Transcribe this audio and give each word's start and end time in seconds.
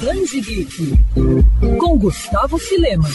Transe 0.00 0.40
Geek, 0.40 0.94
com 1.78 1.98
Gustavo 1.98 2.56
Filema. 2.56 3.06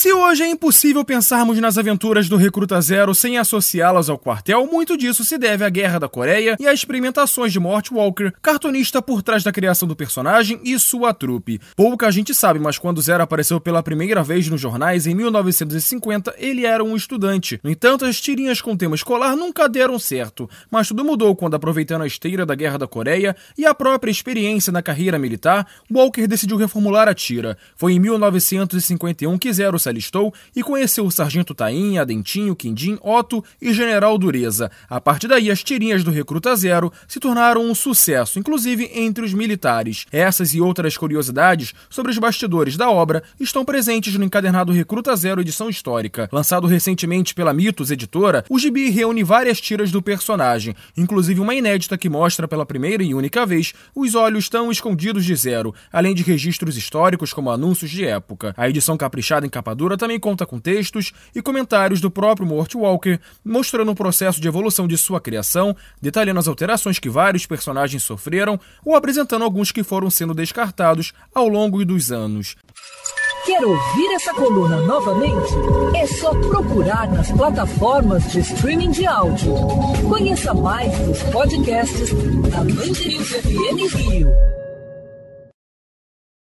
Se 0.00 0.14
hoje 0.14 0.42
é 0.42 0.48
impossível 0.48 1.04
pensarmos 1.04 1.58
nas 1.58 1.76
aventuras 1.76 2.26
do 2.26 2.38
Recruta 2.38 2.80
Zero 2.80 3.14
sem 3.14 3.36
associá-las 3.36 4.08
ao 4.08 4.18
quartel, 4.18 4.66
muito 4.66 4.96
disso 4.96 5.26
se 5.26 5.36
deve 5.36 5.62
à 5.62 5.68
Guerra 5.68 5.98
da 5.98 6.08
Coreia 6.08 6.56
e 6.58 6.66
às 6.66 6.78
experimentações 6.78 7.52
de 7.52 7.60
Mort 7.60 7.90
Walker, 7.90 8.32
cartunista 8.40 9.02
por 9.02 9.20
trás 9.20 9.44
da 9.44 9.52
criação 9.52 9.86
do 9.86 9.94
personagem 9.94 10.58
e 10.64 10.78
sua 10.78 11.12
trupe. 11.12 11.60
Pouca 11.76 12.10
gente 12.10 12.34
sabe, 12.34 12.58
mas 12.58 12.78
quando 12.78 13.02
Zero 13.02 13.22
apareceu 13.22 13.60
pela 13.60 13.82
primeira 13.82 14.22
vez 14.22 14.48
nos 14.48 14.58
jornais 14.58 15.06
em 15.06 15.14
1950, 15.14 16.34
ele 16.38 16.64
era 16.64 16.82
um 16.82 16.96
estudante. 16.96 17.60
No 17.62 17.68
entanto, 17.68 18.06
as 18.06 18.18
tirinhas 18.18 18.62
com 18.62 18.74
tema 18.74 18.94
escolar 18.94 19.36
nunca 19.36 19.68
deram 19.68 19.98
certo, 19.98 20.48
mas 20.70 20.88
tudo 20.88 21.04
mudou 21.04 21.36
quando, 21.36 21.56
aproveitando 21.56 22.00
a 22.00 22.06
esteira 22.06 22.46
da 22.46 22.54
Guerra 22.54 22.78
da 22.78 22.86
Coreia 22.86 23.36
e 23.58 23.66
a 23.66 23.74
própria 23.74 24.10
experiência 24.10 24.72
na 24.72 24.80
carreira 24.80 25.18
militar, 25.18 25.66
Walker 25.92 26.26
decidiu 26.26 26.56
reformular 26.56 27.06
a 27.06 27.12
tira. 27.12 27.58
Foi 27.76 27.92
em 27.92 27.98
1951 27.98 29.36
que 29.36 29.52
Zero 29.52 29.78
se 29.78 29.89
alistou 29.90 30.32
e 30.56 30.62
conheceu 30.62 31.04
o 31.04 31.10
Sargento 31.10 31.54
Taim, 31.54 31.98
Adentinho, 31.98 32.56
Quindim, 32.56 32.98
Otto 33.02 33.44
e 33.60 33.74
General 33.74 34.16
Dureza. 34.16 34.70
A 34.88 35.00
partir 35.00 35.28
daí, 35.28 35.50
as 35.50 35.62
tirinhas 35.62 36.02
do 36.02 36.10
Recruta 36.10 36.54
Zero 36.56 36.92
se 37.06 37.20
tornaram 37.20 37.62
um 37.62 37.74
sucesso, 37.74 38.38
inclusive 38.38 38.90
entre 38.94 39.24
os 39.24 39.34
militares. 39.34 40.06
Essas 40.10 40.54
e 40.54 40.60
outras 40.60 40.96
curiosidades 40.96 41.74
sobre 41.88 42.10
os 42.12 42.18
bastidores 42.18 42.76
da 42.76 42.90
obra 42.90 43.22
estão 43.38 43.64
presentes 43.64 44.14
no 44.14 44.24
encadernado 44.24 44.72
Recruta 44.72 45.14
Zero 45.16 45.40
edição 45.40 45.68
histórica. 45.68 46.28
Lançado 46.32 46.66
recentemente 46.66 47.34
pela 47.34 47.52
Mitos 47.52 47.90
Editora, 47.90 48.44
o 48.48 48.58
gibi 48.58 48.90
reúne 48.90 49.22
várias 49.22 49.60
tiras 49.60 49.90
do 49.90 50.00
personagem, 50.00 50.74
inclusive 50.96 51.40
uma 51.40 51.54
inédita 51.54 51.98
que 51.98 52.08
mostra 52.08 52.46
pela 52.46 52.66
primeira 52.66 53.02
e 53.02 53.14
única 53.14 53.44
vez 53.44 53.72
os 53.94 54.14
olhos 54.14 54.48
tão 54.48 54.70
escondidos 54.70 55.24
de 55.24 55.34
Zero, 55.34 55.74
além 55.92 56.14
de 56.14 56.22
registros 56.22 56.76
históricos 56.76 57.32
como 57.32 57.50
anúncios 57.50 57.90
de 57.90 58.04
época. 58.04 58.54
A 58.56 58.68
edição 58.68 58.96
caprichada 58.96 59.46
em 59.46 59.50
capa 59.50 59.74
dura 59.80 59.96
também 59.96 60.20
conta 60.20 60.44
com 60.44 60.60
textos 60.60 61.10
e 61.34 61.40
comentários 61.40 62.02
do 62.02 62.10
próprio 62.10 62.46
Mort 62.46 62.74
Walker, 62.74 63.18
mostrando 63.42 63.90
o 63.90 63.94
processo 63.94 64.38
de 64.38 64.46
evolução 64.46 64.86
de 64.86 64.98
sua 64.98 65.18
criação, 65.18 65.74
detalhando 66.02 66.38
as 66.38 66.46
alterações 66.46 66.98
que 66.98 67.08
vários 67.08 67.46
personagens 67.46 68.02
sofreram 68.02 68.60
ou 68.84 68.94
apresentando 68.94 69.42
alguns 69.42 69.72
que 69.72 69.82
foram 69.82 70.10
sendo 70.10 70.34
descartados 70.34 71.14
ao 71.34 71.48
longo 71.48 71.82
dos 71.82 72.12
anos. 72.12 72.56
Quer 73.46 73.64
ouvir 73.64 74.12
essa 74.12 74.34
coluna 74.34 74.82
novamente? 74.82 75.54
É 75.96 76.06
só 76.06 76.34
procurar 76.34 77.10
nas 77.10 77.32
plataformas 77.32 78.30
de 78.30 78.40
streaming 78.40 78.90
de 78.90 79.06
áudio. 79.06 79.54
Conheça 80.06 80.52
mais 80.52 80.92
dos 80.98 81.22
podcasts 81.22 82.10
da 82.50 82.58
Mandirinhos 82.58 83.28
FM 83.28 83.94
Rio. 83.96 84.59